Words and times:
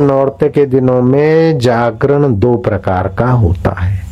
नौरते 0.00 0.48
के 0.48 0.64
दिनों 0.66 1.00
में 1.02 1.58
जागरण 1.58 2.34
दो 2.34 2.56
प्रकार 2.56 3.08
का 3.08 3.26
होता 3.26 3.70
है। 3.80 4.02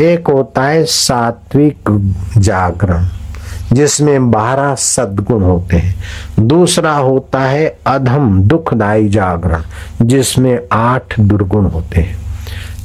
एक 0.00 0.28
होता 0.28 0.62
है 0.62 0.84
सात्विक 0.84 1.90
जागरण, 2.38 3.06
जिसमें 3.72 4.30
बारह 4.30 4.74
सद्गुण 4.74 5.42
होते 5.42 5.76
हैं। 5.76 6.46
दूसरा 6.46 6.92
होता 6.92 7.40
है 7.40 7.66
अधम 7.86 8.40
दुखदायी 8.40 9.08
जागरण, 9.08 9.62
जिसमें 10.02 10.58
आठ 10.72 11.18
दुर्गुण 11.20 11.66
होते 11.66 12.00
हैं। 12.00 12.20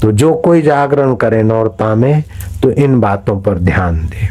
तो 0.01 0.11
जो 0.11 0.33
कोई 0.35 0.61
जागरण 0.61 1.15
करे 1.15 1.43
नौरता 1.43 1.93
में 1.95 2.23
तो 2.63 2.71
इन 2.71 2.99
बातों 2.99 3.39
पर 3.41 3.59
ध्यान 3.59 3.99
दे। 4.05 4.29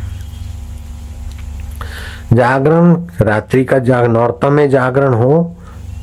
जागरण, 2.32 2.94
रात्रि 3.20 3.64
का 3.64 3.78
जाग, 3.78 4.04
नौरता 4.04 4.50
में 4.50 4.68
जागरण 4.70 5.14
हो 5.14 5.52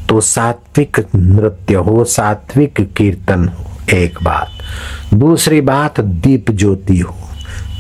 तो 0.10 0.22
सात्विक 0.22 1.06
नृत्य 1.16 1.76
हो, 1.76 2.04
सात्विक 2.04 2.94
कीर्तन 2.98 3.48
हो, 3.48 3.66
एक 3.94 4.20
बात। 4.24 4.50
दूसरी 5.14 5.62
बात, 5.62 6.00
दीप 6.00 6.52
ज्योति 6.52 6.98
हो। 7.00 7.16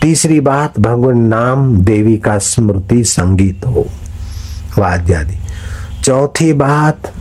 तीसरी 0.01 0.39
बात, 0.39 0.79
भगवान 0.79 1.17
नाम 1.17 1.77
देवी 1.77 2.17
का 2.17 2.37
स्मृति 2.37 3.03
संगीत 3.03 3.65
हो। 3.65 3.85
वाद्यादि 4.77 5.37
चौथी 6.03 6.53
बात, 6.53 7.13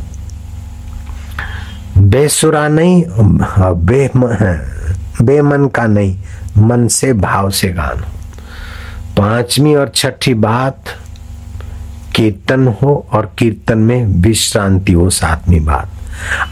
बेसुरा 1.98 2.68
नहीं 2.68 3.04
बेमन 5.22 5.66
का 5.68 5.86
नहीं, 5.86 6.18
मन 6.58 6.88
से 6.88 7.12
भाव 7.12 7.50
से 7.50 7.68
गान। 7.68 8.04
पांचवी 9.16 9.74
और 9.74 9.92
छठी 9.94 10.34
बात 10.34 10.84
कीर्तन 12.22 12.68
हो 12.68 13.06
और 13.12 13.32
कीर्तन 13.38 13.78
में 13.78 14.06
विश्रांति 14.06 14.92
हो, 14.92 15.10
सातवीं 15.10 15.64
बात। 15.64 15.88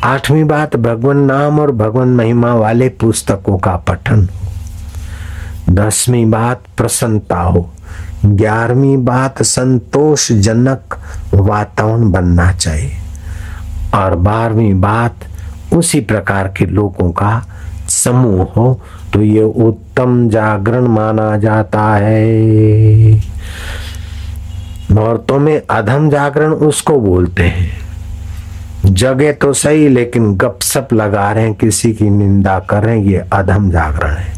आठवीं 0.05 0.45
बात, 0.45 0.77
भगवान 0.77 1.17
नाम 1.17 1.61
और 1.61 1.71
भगवान 1.71 2.09
महिमा 2.09 2.55
वाले 2.55 2.89
पुस्तकों 2.89 3.59
का 3.59 3.77
पठन। 3.77 4.29
हो 4.29 4.51
दसवीं 5.69 6.31
बात, 6.31 6.61
प्रसन्नता 6.77 7.41
हो। 7.41 7.71
ग्यारहवीं 8.27 9.05
बात, 9.05 9.43
संतोषजनक 9.43 10.81
वातावरण 11.35 12.11
बनना 12.11 12.53
चाहिए। 12.53 12.93
और 13.95 14.15
बारहवीं 14.15 14.81
बात, 14.81 15.15
उसी 15.75 16.01
प्रकार 16.01 16.49
के 16.49 16.67
लोगों 16.67 17.11
का 17.11 17.47
समूह 17.89 18.47
हो 18.57 18.81
तो 19.13 19.23
ये 19.23 19.43
उत्तम 19.43 20.29
जागरण 20.29 20.83
माना 20.83 21.37
जाता 21.39 21.83
है। 21.83 23.30
औरतों 24.99 25.39
में 25.39 25.63
अधम 25.71 26.11
जागरण 26.11 26.53
उसको 26.53 27.01
बोलते 27.01 27.43
हैं। 27.43 27.81
जगह 28.87 29.33
तो 29.33 29.53
सही, 29.53 29.89
लेकिन 29.89 30.37
गपसप 30.37 30.89
लगा 30.93 31.33
रहे 31.33 31.45
हैं, 31.45 31.55
किसी 31.55 31.93
की 31.93 32.11
निंदा 32.11 32.59
कर 32.59 32.83
रहे 32.83 32.99
हैं, 32.99 33.07
ये 33.07 33.25
अधम 33.33 33.71
जागरण 33.71 34.11
है। 34.11 34.33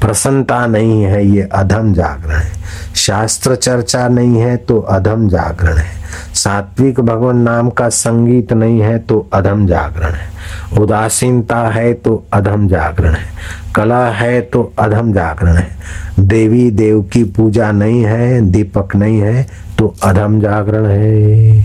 प्रसन्नता 0.00 0.66
नहीं 0.66 1.02
है, 1.02 1.26
ये 1.26 1.42
अधम 1.42 1.94
जागरण 1.94 2.36
है। 2.36 2.52
शास्त्र 2.96 3.54
चर्चा 3.54 4.08
नहीं 4.08 4.36
है 4.36 4.56
तो 4.56 4.80
अधम 4.80 5.28
जागरण 5.28 5.76
है। 5.76 6.04
सात्विक 6.34 7.00
भगवान 7.00 7.36
नाम 7.36 7.70
का 7.70 7.88
संगीत 7.88 8.52
नहीं 8.52 8.80
है 8.80 8.98
तो 8.98 9.28
अधम 9.32 9.66
जागरण 9.66 10.12
है। 10.12 10.33
उदासीनता 10.78 11.58
है 11.68 11.92
तो 11.94 12.24
अधम 12.32 12.68
जागरण 12.68 13.14
है। 13.14 13.32
कला 13.74 14.06
है 14.06 14.40
तो 14.40 14.72
अधम 14.78 15.12
जागरण 15.12 15.56
है। 15.56 15.76
देवी 16.20 16.70
देव 16.70 17.02
की 17.02 17.24
पूजा 17.24 17.72
नहीं 17.72 18.02
है, 18.02 18.40
दीपक 18.40 18.96
नहीं 18.96 19.20
है 19.20 19.46
तो 19.78 19.94
अधम 20.02 20.40
जागरण 20.40 20.86
है। 20.86 21.62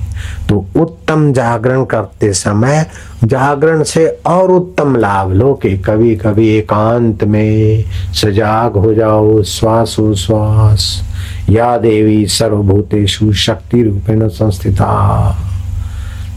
तो 0.49 0.65
उत्तम 0.75 1.33
जागरण 1.33 1.85
करते 1.85 2.33
समय 2.33 2.85
जागरण 3.23 3.83
से 3.83 4.07
और 4.25 4.51
उत्तम 4.51 4.95
लाभ 4.95 5.31
लो 5.31 5.53
के 5.53 5.77
कभी 5.77 6.15
कभी 6.15 6.47
एकांत 6.49 7.23
में 7.23 7.83
सजाग 8.13 8.77
हो 8.77 8.93
जाओ 8.93 9.41
श्वास 9.43 9.95
श्वास। 10.17 11.03
या 11.49 11.77
देवी 11.77 12.25
सर्वभूतेषु 12.25 13.31
शक्ति 13.33 13.83
रूपेण 13.83 14.27
संस्थिता। 14.27 14.89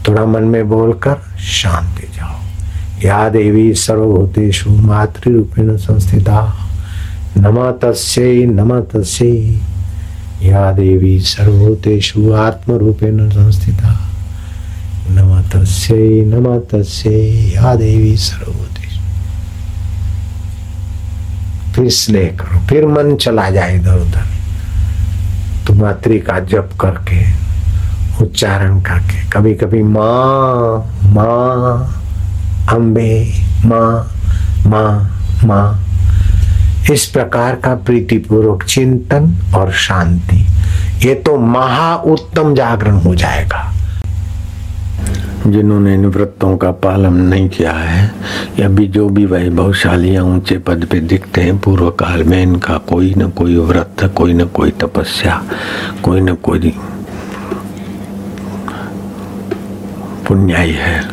थोड़ा 0.07 0.25
मन 0.25 0.43
में 0.43 0.69
बोलकर 0.69 1.15
शांति 1.39 2.07
जाओ। 2.07 2.42
या 3.03 3.29
देवी 3.29 3.73
सर्वभूतेषु 3.73 4.69
मातृ 4.69 5.31
रूपेण 5.31 5.77
संस्थिता। 5.77 6.55
नम 7.37 7.71
तस्यै 7.71 8.45
नम 8.45 8.79
तस्यै। 8.79 9.59
या 10.43 10.71
देवी 10.71 11.19
सर्वभूतेषु 11.19 12.33
आत्म 12.33 12.73
रूपेण 12.73 13.29
संस्थिता। 13.29 14.09
नम 15.09 15.41
तस्यै 15.41 16.25
नम 16.25 16.59
तस्यै। 16.59 17.51
या 17.55 17.75
देवी 17.75 18.17
सर्वभूतेषु। 18.17 18.99
फिर 21.73 21.89
स्नेह 21.89 22.37
करो, 22.39 22.59
फिर 22.59 22.87
मन 22.87 23.15
चला 23.15 23.49
जाए 23.49 23.75
इधर 23.75 23.95
उधर। 23.95 24.25
तो 25.67 25.73
मातृ 25.73 26.19
का 26.19 26.39
जप 26.39 26.69
करके, 26.81 27.23
उच्चारण 28.21 28.81
करके 28.81 29.29
कभी 29.29 29.53
कभी 29.53 29.83
माँ 29.83 30.99
माँ 31.03 31.99
अम्बे, 32.69 33.33
माँ 33.65 34.11
माँ 34.67 35.19
माँ। 35.43 35.79
इस 36.91 37.05
प्रकार 37.05 37.55
का 37.55 37.75
प्रीतिपूर्वक 37.75 38.63
चिंतन 38.63 39.53
और 39.55 39.71
शांति। 39.71 40.45
ये 41.07 41.15
तो 41.15 41.37
महा 41.37 41.95
उत्तम 41.95 42.55
जागरण 42.55 42.95
हो 42.95 43.15
जाएगा। 43.15 43.71
जिन्होंने 45.47 45.93
इन 45.93 46.05
व्रतों 46.05 46.57
का 46.57 46.71
पालन 46.71 47.13
नहीं 47.13 47.49
किया 47.49 47.71
है, 47.71 48.11
या 48.59 48.67
भी 48.67 48.87
जो 48.87 49.09
भी 49.09 49.25
वैभवशाली 49.25 50.15
या 50.15 50.23
ऊँचे 50.23 50.57
पद 50.57 50.85
पे 50.91 50.99
दिखते 50.99 51.41
हैं 51.41 51.57
पूर्व 51.57 51.89
काल 51.89 52.23
में 52.23 52.41
इनका 52.43 52.77
कोई 52.77 53.13
न 53.17 53.29
कोई 53.29 53.55
व्रत, 53.55 54.11
कोई 54.15 54.33
न 54.33 54.45
कोई 54.45 54.71
तपस्या, 54.71 55.41
कोई 56.03 56.21
न 56.21 56.35
कोई 56.35 56.73
पुण्याई 60.27 60.71
है। 60.71 61.12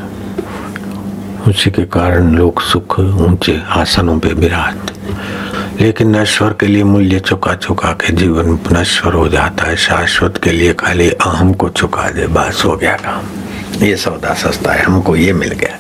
उसी 1.50 1.71
के 1.71 1.84
कारण 1.91 2.31
लोग 2.37 2.61
सुख, 2.62 2.99
ऊँचे 3.00 3.61
आसनों 3.72 4.19
पे 4.19 4.28
विराज 4.34 5.81
लेकिन 5.81 6.15
नश्वर 6.16 6.53
के 6.61 6.66
लिए 6.66 6.84
मूल्य 6.84 7.19
चुका 7.21 7.55
चुका 7.56 7.93
के 8.00 8.12
जीवन 8.12 8.59
नश्वर 8.72 9.15
हो 9.15 9.28
जाता 9.28 9.65
है। 9.65 9.77
शाश्वत 9.77 10.39
के 10.44 10.53
लिए 10.53 10.72
खाली 10.75 11.09
अहम 11.10 11.53
को 11.53 11.69
चुका 11.71 12.09
दे, 12.10 12.27
बस 12.28 12.62
हो 12.65 12.77
गया 12.77 12.94
काम। 12.97 13.84
ये 13.84 13.97
सौदा 13.97 14.34
सस्ता 14.34 14.72
है, 14.72 14.83
हमको 14.83 15.16
ये 15.16 15.33
मिल 15.33 15.53
गया। 15.55 15.78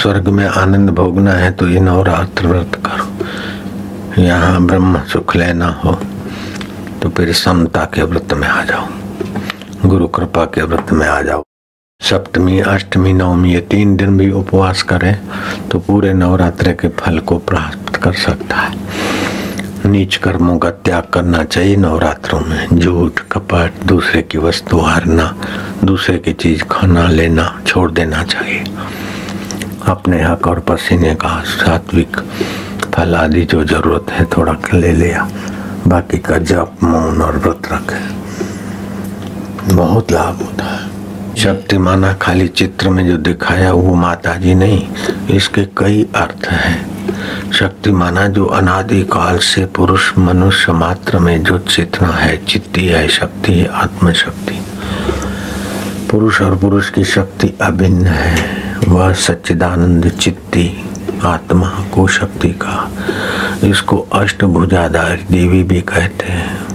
स्वर्ग 0.00 0.28
में 0.28 0.46
आनंद 0.46 0.90
भोगना 0.90 1.32
है 1.32 1.50
तो 1.52 1.68
ये 1.68 1.80
नवरात्र 1.80 2.46
व्रत 2.46 2.80
करो। 2.86 4.22
यहाँ 4.22 4.66
ब्रह्म 4.66 5.02
सुख 5.08 5.36
लेना 5.36 5.68
हो 5.84 5.92
तो 7.02 7.08
फिर 7.08 7.32
समता 7.34 7.84
के 7.94 8.02
व्रत 8.02 8.32
में 8.32 8.48
आ 8.48 8.64
जाओ। 8.64 9.88
गुरु 9.88 10.08
कृपा 10.08 10.44
के 10.46 10.62
व्रत 10.62 10.92
में 10.92 11.06
आ 11.08 11.20
जाओ। 11.22 11.42
सप्तमी, 12.00 12.60
अष्टमी, 12.60 13.12
नवमी 13.12 13.52
ये 13.52 13.60
तीन 13.60 13.96
दिन 13.96 14.18
भी 14.18 14.30
उपवास 14.30 14.82
करें 14.82 15.20
तो 15.70 15.78
पूरे 15.78 16.14
नवरात्र 16.14 16.72
के 16.72 16.88
फल 16.88 17.18
को 17.18 17.38
प्राप्त 17.38 17.96
कर 17.96 18.12
सकता 18.12 18.56
है। 18.56 18.74
नीच 19.86 20.16
कर्मों 20.16 20.58
का 20.58 20.70
त्याग 20.70 21.02
करना 21.02 21.44
चाहिए 21.44 21.76
नवरात्रों 21.76 22.40
में। 22.40 22.66
झूठ, 22.72 23.12
कपट, 23.32 23.72
दूसरे 23.86 24.22
की 24.22 24.38
वस्तु 24.38 24.78
हारना, 24.78 25.36
दूसरे 25.84 26.18
की 26.18 26.32
चीज़ 26.32 26.64
खाना, 26.64 27.08
लेना, 27.08 27.62
छोड़ 27.66 27.90
देना 27.90 28.24
चाहिए। 28.24 28.64
अपने 29.86 30.22
हक 30.22 30.46
और 30.46 30.60
पसीने 30.60 31.14
का 31.14 31.42
सात्विक 31.46 32.16
फल 32.94 33.14
आदि 33.14 33.44
जो 33.44 33.64
ज़रूरत 33.64 34.06
है 34.10 34.24
थोड़ा 34.24 34.56
ले 34.74 34.92
लिया। 34.92 35.30
बाकी 35.86 36.18
का 36.18 36.38
जप, 36.38 36.72
मौन 36.82 37.22
और 37.22 37.36
व्रत 37.36 37.62
रखे। 37.72 38.14
बहुत 39.74 40.12
लाभ 40.12 40.36
होता 40.36 40.64
है। 40.64 40.99
शक्ति 41.38 41.78
माना 41.78 42.12
खाली 42.12 42.48
चित्र 42.48 42.88
में 42.88 43.08
जो 43.08 43.16
दिखाया 43.16 43.72
वो 43.72 43.94
माता 43.94 44.34
जी 44.36 44.54
नहीं, 44.54 44.88
इसके 45.30 45.64
कई 45.64 46.06
अर्थ 46.16 46.46
हैं। 46.46 46.90
शक्ति 47.52 47.92
माना 47.92 48.26
जो 48.28 48.44
अनादि 48.44 49.02
काल 49.02 49.38
से 49.38 49.66
पुरुष 49.66 50.18
मनुष्य 50.18 50.72
मात्र 50.72 51.18
में 51.18 51.42
जो 51.42 51.58
चेतना 51.58 52.08
है, 52.08 52.44
चित्ती 52.44 52.86
है, 52.86 53.08
शक्ति 53.08 53.52
है, 53.52 53.66
आत्मशक्ति। 53.66 54.66
पुरुष 56.10 56.42
और 56.42 56.56
पुरुष 56.56 56.90
की 56.90 57.04
शक्ति 57.04 57.52
अभिन्न 57.60 58.06
है। 58.06 58.60
वह 58.88 59.12
सच्चिदानंद 59.12 60.08
चित्ती, 60.08 60.84
आत्मा 61.24 61.68
को 61.94 62.08
शक्ति 62.08 62.48
का, 62.48 62.90
इसको 63.64 63.98
अष्टभुजाधारी 63.98 65.26
देवी 65.30 65.62
भी 65.62 65.80
कहते 65.80 66.26
हैं। 66.26 66.69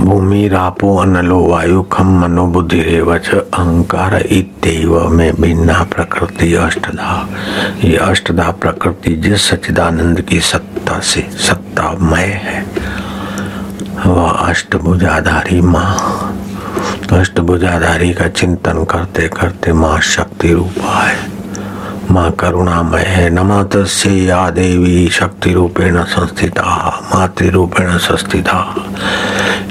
भूमि 0.00 0.46
रापो 0.48 0.96
अनलो 0.96 1.38
वायु 1.40 1.82
खम 1.82 2.08
मनो 2.20 2.46
बुद्धि 2.46 2.80
रेवच 2.82 3.28
अहंकार 3.28 4.14
इतव 4.16 5.08
में 5.08 5.40
भिन्ना 5.40 5.82
प्रकृति, 5.84 6.54
अष्टधा। 6.54 7.28
ये 7.84 7.96
अष्टधा 7.96 8.50
प्रकृति 8.60 9.14
जिस 9.16 9.48
सचिदानंद 9.50 10.20
की 10.20 10.40
सत्ता 10.40 10.98
से 11.00 11.26
सत्तामय 11.38 12.26
है, 12.44 12.64
वह 14.06 14.30
अष्टभुजाधारी 14.30 15.60
माँ। 15.60 15.94
अष्टभुजाधारी 17.12 18.12
का 18.14 18.28
चिंतन 18.28 18.84
करते 18.84 19.28
करते 19.28 19.72
माँ 19.72 19.98
शक्ति 20.00 20.52
रूपा 20.52 21.00
है। 21.02 21.37
माँ 22.10 22.30
करुणामय 22.30 23.02
है 23.02 23.28
नमा 23.30 23.62
तस्य 23.62 24.10
या 24.10 24.50
देवी 24.50 25.08
शक्ति 25.08 25.52
रूपेण 25.52 26.02
संस्थिता, 26.04 26.64
मातृरूपेण 27.14 27.96
संस्थिता। 27.98 28.58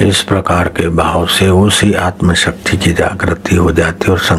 इस 0.02 0.22
प्रकार 0.22 0.68
के 0.68 0.88
भाव 0.90 1.26
से 1.28 1.48
उसी 1.50 1.94
आत्मशक्ति 1.94 2.78
की 2.78 2.94
जागृति 2.94 3.56
हो 3.56 3.72
जाती 3.72 4.12
और 4.12 4.20